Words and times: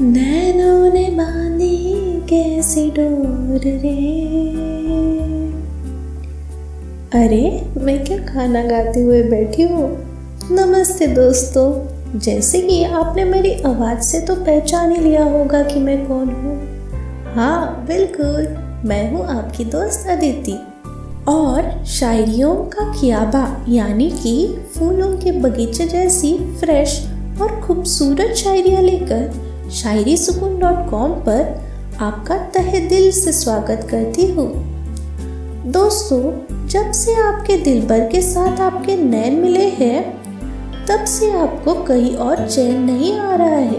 नैनों 0.00 0.92
ने 0.92 1.10
बांधी 1.10 1.94
कैसी 2.30 2.90
डोर 2.90 3.60
रे? 3.60 4.46
अरे, 7.20 7.62
मैं 7.80 8.04
क्या 8.04 8.18
खाना 8.18 8.62
गाते 8.62 9.00
हुए 9.00 9.22
बैठी 9.22 9.62
हूँ? 9.62 9.98
नमस्ते 10.50 11.06
दोस्तों। 11.06 11.86
जैसे 12.18 12.60
कि 12.60 12.84
आपने 12.84 13.24
मेरी 13.24 13.62
आवाज़ 13.62 13.98
से 13.98 14.20
तो 14.20 14.34
पहचान 14.34 14.92
ही 14.92 14.98
लिया 14.98 15.24
होगा 15.24 15.62
कि 15.62 15.80
मैं 15.80 16.08
कौन 16.08 16.28
हूँ। 16.28 16.62
हाँ 17.34 17.84
बिल्कुल, 17.88 18.48
मैं 18.88 19.12
हूँ 19.12 19.26
आपकी 19.26 19.64
दोस्त 19.64 20.06
अदिति। 20.08 20.58
और 21.28 21.84
शायरियों 21.84 22.54
का 22.54 23.00
कियाबा, 23.00 23.64
यानी 23.68 24.10
कि 24.10 24.56
फूलों 24.78 25.18
के 25.18 25.32
बगीचे 25.32 25.86
जैसी 25.86 26.38
फ्रेश 26.60 27.06
और 27.42 27.60
खूबसूरत 27.60 28.34
शायरियाँ 28.34 28.82
लेकर 28.82 29.43
शायरी 29.70 30.16
सुकून 30.16 30.58
डॉट 30.58 30.90
कॉम 30.90 31.12
पर 31.12 31.64
आपका 32.00 32.36
तहे 32.36 32.80
दिल 32.80 33.10
से 33.12 33.32
स्वागत 33.32 33.88
करती 33.90 34.26
हूँ। 34.26 34.52
दोस्तों, 35.66 36.32
जब 36.68 36.92
से 36.92 37.14
आपके 37.14 37.56
दिल 37.56 37.86
भर 37.86 38.00
के 38.00 38.22
साथ 38.22 38.60
आपके 38.60 38.96
नैन 38.96 39.34
मिले 39.34 39.68
हैं, 39.68 40.24
तब 40.86 41.04
से 41.04 41.30
आपको 41.32 41.74
कहीं 41.74 42.16
और 42.16 42.48
चैन 42.48 42.80
नहीं 42.80 43.18
आ 43.18 43.34
रहा 43.34 43.48
है। 43.48 43.78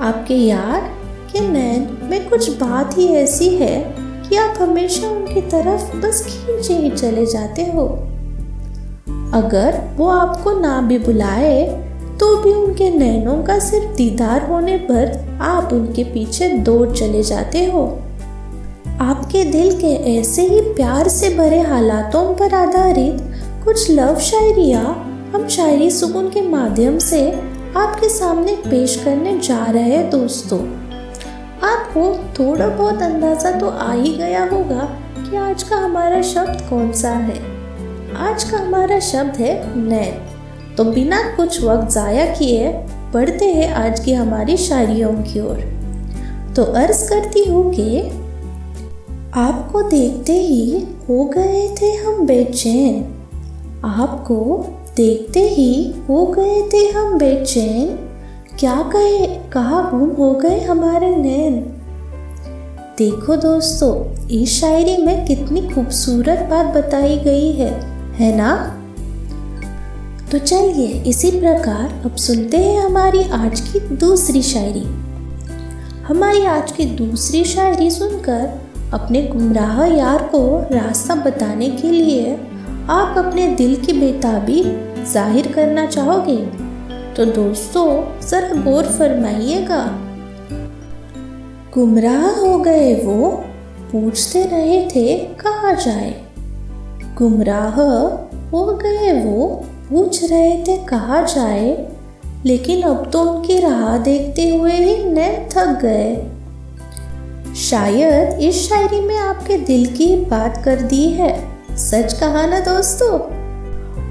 आपके 0.00 0.34
यार 0.34 0.80
के 1.32 1.40
नैन 1.40 1.98
में 2.02 2.30
कुछ 2.30 2.50
बात 2.50 2.98
ही 2.98 3.06
ऐसी 3.06 3.48
है 3.48 3.94
कि 3.98 4.36
आप 4.36 4.54
हमेशा 4.58 5.08
उनकी 5.08 5.40
तरफ़ 5.40 5.96
बस 5.96 6.26
खींचे 6.26 6.74
ही 6.74 6.90
चले 6.90 7.26
जाते 7.26 7.62
हो। 7.62 7.88
अगर 9.34 9.94
वो 9.96 10.08
आपको 10.08 10.60
ना 10.60 10.80
भी 10.80 10.98
बुलाए 10.98 11.91
तो 12.22 12.36
भी 12.36 12.52
उनके 12.52 12.88
नैनों 12.90 13.42
का 13.42 13.58
सिर्फ़ 13.58 13.94
दीदार 13.94 14.44
होने 14.46 14.76
पर 14.78 15.38
आप 15.42 15.72
उनके 15.72 16.04
पीछे 16.04 16.48
दौड़ 16.48 16.90
चले 16.90 17.22
जाते 17.22 17.64
हो। 17.66 17.82
आपके 19.00 19.44
दिल 19.44 19.80
के 19.80 19.92
ऐसे 20.12 20.42
ही 20.42 20.60
प्यार 20.60 21.08
से 21.08 21.30
भरे 21.34 21.60
हालातों 21.60 22.34
पर 22.34 22.54
आधारित 22.54 23.16
कुछ 23.64 23.90
लव 23.90 24.18
शायरिया 24.20 24.80
हम 25.34 25.48
शायरी 25.48 25.90
सुकून 25.90 26.28
के 26.30 26.40
माध्यम 26.40 26.98
से 26.98 27.30
आपके 27.76 28.08
सामने 28.08 28.54
पेश 28.66 28.96
करने 29.04 29.38
जा 29.38 29.64
रहे 29.64 29.82
हैं 29.82 30.10
दोस्तों। 30.10 30.60
आपको 31.68 32.12
थोड़ा 32.38 32.68
बहुत 32.68 33.02
अंदाज़ा 33.02 33.50
तो 33.50 33.68
आ 33.68 33.92
ही 33.92 34.16
गया 34.16 34.44
होगा 34.44 34.84
कि 35.18 35.36
आज 35.36 35.62
का 35.62 35.76
हमारा 35.76 36.22
शब्द 36.22 36.66
कौन 36.70 36.92
सा 36.92 37.10
है। 37.10 37.40
आज 38.16 38.44
का 38.44 38.58
हमारा 38.58 39.00
शब्द 39.00 39.36
है 39.36 39.54
नैन। 39.78 40.28
तो 40.76 40.84
बिना 40.84 41.22
कुछ 41.36 41.62
वक्त 41.64 41.90
ज़ाया 41.90 42.24
किए 42.34 42.72
बढ़ते 43.12 43.44
हैं 43.44 43.72
आज 43.72 44.00
की 44.00 44.12
हमारी 44.12 44.56
शायरियों 44.56 45.12
की 45.22 45.40
ओर। 45.40 45.58
तो 46.56 46.64
अर्ज़ 46.64 47.08
करती 47.08 47.44
हूँ 47.44 47.72
कि 47.74 48.00
आपको 49.34 49.82
देखते 49.82 50.32
ही 50.32 50.86
हो 51.08 51.24
गए 51.24 51.68
थे 51.80 51.92
हम 51.94 52.26
बेचैन। 52.26 53.04
आपको 53.84 54.66
देखते 54.96 55.40
ही 55.40 55.94
हो 56.08 56.26
गए 56.26 56.62
थे 56.62 56.88
हम 56.88 57.18
बेचैन। 57.18 57.86
क्या 58.58 58.82
कहे, 58.94 59.26
कहा 59.26 59.90
गुम 59.90 60.10
हो 60.10 60.34
गए 60.34 60.60
हमारे 60.60 61.16
नैन। 61.16 61.60
देखो 62.98 63.36
दोस्तों, 63.36 63.94
इस 64.28 64.60
शायरी 64.60 64.96
में 64.96 65.26
कितनी 65.26 65.60
खूबसूरत 65.68 66.46
बात 66.50 66.66
बताई 66.66 67.16
गई 67.18 67.52
है 67.52 67.70
है 68.14 68.36
ना? 68.36 68.78
तो 70.32 70.38
चलिए 70.38 70.86
इसी 70.86 71.30
प्रकार 71.30 72.02
अब 72.04 72.16
सुनते 72.16 72.56
हैं 72.56 72.80
हमारी 72.82 73.22
आज 73.22 73.60
की 73.60 73.80
दूसरी 73.80 74.42
शायरी। 74.42 74.82
हमारी 76.02 76.44
आज 76.44 76.72
की 76.72 76.84
दूसरी 76.84 77.44
शायरी 77.44 77.90
सुनकर 77.90 78.62
अपने 78.94 79.22
गुमराह 79.22 79.84
यार 79.84 80.22
को 80.22 80.60
रास्ता 80.74 81.14
बताने 81.14 81.70
के 81.70 81.90
लिए 81.90 82.34
आप 82.88 83.18
अपने 83.18 83.48
दिल 83.48 83.76
की 83.76 83.92
बेताबी 83.92 84.62
ज़ाहिर 85.12 85.52
करना 85.52 85.86
चाहोगे? 85.86 86.36
तो 87.14 87.24
दोस्तों, 87.24 88.20
जरा 88.28 88.62
गौर 88.62 88.84
फरमाइएगा। 88.84 89.84
गुमराह 91.74 92.40
हो 92.40 92.58
गए 92.58 92.94
वो, 92.94 93.30
पूछते 93.92 94.44
रहे 94.44 94.86
थे, 94.86 95.18
कहा 95.18 95.72
जाए? 95.72 96.22
गुमराह 97.18 97.80
हो 98.50 98.66
गए 98.66 99.24
वो 99.24 99.64
पूछ 99.92 100.22
रहे 100.30 100.56
थे 100.64 100.76
कहा 100.76 101.20
जाए, 101.22 101.88
लेकिन 102.46 102.82
अब 102.82 103.10
तो 103.12 103.20
उनकी 103.22 103.58
राह 103.60 103.98
देखते 103.98 104.56
हुए 104.56 104.72
ही 104.72 105.04
नैन 105.04 105.48
थक 105.48 105.78
गए। 105.82 107.54
शायद 107.54 108.40
इस 108.40 108.68
शायरी 108.68 109.00
में 109.00 109.16
आपके 109.16 109.56
दिल 109.56 109.86
की 109.86 110.16
बात 110.16 110.62
कर 110.64 110.80
दी 110.80 111.10
है, 111.10 111.32
सच 111.76 112.12
कहा 112.12 112.46
ना 112.46 112.60
दोस्तों? 112.60 113.18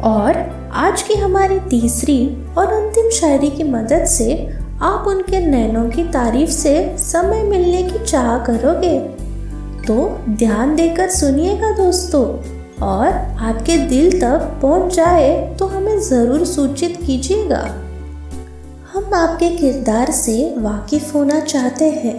और 0.00 0.36
आज 0.72 1.02
की 1.02 1.14
हमारी 1.14 1.58
तीसरी 1.60 2.44
और 2.58 2.72
अंतिम 2.72 3.10
शायरी 3.10 3.50
की 3.50 3.64
मदद 3.64 4.04
से 4.04 4.48
आप 4.82 5.04
उनके 5.08 5.40
नैनों 5.46 5.88
की 5.90 6.04
तारीफ़ 6.04 6.50
से 6.50 6.96
समय 6.98 7.42
मिलने 7.42 7.82
की 7.82 8.04
चाह 8.04 8.36
करोगे। 8.38 8.98
तो 9.86 10.18
ध्यान 10.28 10.76
देकर 10.76 11.10
सुनिएगा 11.10 11.70
दोस्तों। 11.70 12.59
और 12.82 13.06
आपके 13.06 13.76
दिल 13.88 14.18
तक 14.20 14.58
पहुँच 14.62 14.94
जाए 14.94 15.30
तो 15.58 15.66
हमें 15.66 16.00
ज़रूर 16.00 16.44
सूचित 16.46 16.96
कीजिएगा। 17.06 17.62
हम 18.92 19.14
आपके 19.14 19.48
किरदार 19.48 20.10
से 20.12 20.54
वाकिफ़ 20.58 21.12
होना 21.14 21.40
चाहते 21.42 21.90
हैं। 21.92 22.18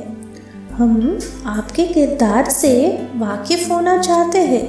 हम 0.74 1.20
आपके 1.48 1.86
किरदार 1.86 2.50
से 2.50 2.74
वाकिफ़ 3.16 3.72
होना 3.72 3.98
चाहते 3.98 4.40
हैं, 4.42 4.64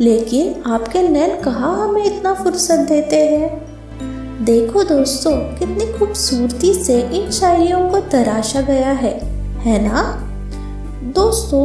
लेकिन 0.00 0.62
आपके 0.66 1.02
नैन 1.08 1.40
कहाँ 1.42 1.76
हमें 1.78 2.04
इतना 2.04 2.34
फुर्सत 2.34 2.86
देते 2.88 3.16
हैं? 3.26 4.44
देखो 4.44 4.82
दोस्तों, 4.84 5.32
कितनी 5.58 5.92
खूबसूरती 5.92 6.72
से 6.74 7.00
इन 7.12 7.30
शायरियों 7.30 7.88
को 7.90 8.00
तराशा 8.10 8.60
गया 8.62 8.92
है 8.92 9.12
है 9.60 9.78
ना? 9.82 10.02
दोस्तों 11.14 11.64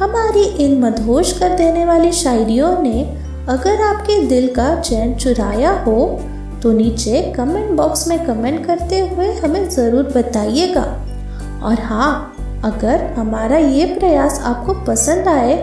हमारी 0.00 0.42
इन 0.64 0.78
मदहोश 0.80 1.32
कर 1.38 1.54
देने 1.56 1.84
वाली 1.84 2.10
शायरियों 2.12 2.70
ने 2.82 3.02
अगर 3.48 3.80
आपके 3.82 4.20
दिल 4.28 4.46
का 4.54 4.68
चैन 4.80 5.14
चुराया 5.14 5.70
हो 5.86 5.96
तो 6.62 6.72
नीचे 6.72 7.22
कमेंट 7.36 7.70
बॉक्स 7.76 8.06
में 8.08 8.18
कमेंट 8.26 8.64
करते 8.66 8.98
हुए 9.08 9.32
हमें 9.34 9.68
ज़रूर 9.68 10.12
बताइएगा। 10.16 10.84
और 11.62 11.80
हाँ 11.82 12.34
अगर 12.64 13.02
हमारा 13.16 13.58
ये 13.58 13.86
प्रयास 13.94 14.40
आपको 14.44 14.74
पसंद 14.84 15.28
आए 15.28 15.56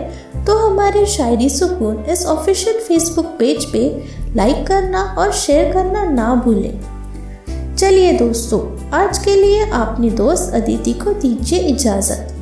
तो 0.46 0.58
हमारे 0.58 1.06
शायरी 1.06 1.48
सुकून 1.50 2.04
इस 2.04 2.26
ऑफिशियल 2.26 2.78
फेसबुक 2.80 3.34
पेज 3.38 3.64
पे 3.72 3.88
लाइक 4.36 4.66
करना 4.66 5.02
और 5.18 5.32
शेयर 5.34 5.72
करना 5.72 6.04
ना 6.04 6.34
भूलें। 6.34 7.76
चलिए 7.76 8.12
दोस्तों, 8.18 8.60
आज 8.92 9.18
के 9.18 9.34
लिए 9.34 9.66
अपनी 9.72 10.10
दोस्त 10.16 10.54
अदिति 10.54 10.92
को 10.94 11.12
दीजिए 11.12 11.58
इजाज़त। 11.68 12.32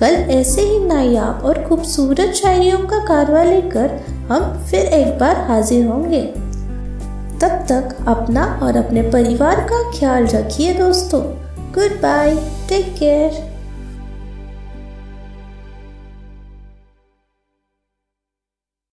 कल 0.00 0.14
ऐसे 0.14 0.62
ही 0.62 0.78
नायाब 0.84 1.44
और 1.44 1.64
खूबसूरत 1.68 2.32
शायरियों 2.34 2.78
का 2.78 2.98
कारवा 3.04 3.42
लेकर 3.42 3.90
हम 4.30 4.66
फिर 4.66 4.80
एक 4.80 5.18
बार 5.18 5.36
हाजिर 5.36 5.86
होंगे। 5.86 6.22
तब 7.40 7.66
तक 7.68 7.96
अपना 8.08 8.60
और 8.62 8.76
अपने 8.76 9.02
परिवार 9.02 9.60
का 9.60 9.98
ख्याल 9.98 10.26
रखिए 10.26 10.74
दोस्तों। 10.74 11.20
Good 11.72 12.00
bye 12.02 12.34
take 12.68 12.94
care 12.98 13.49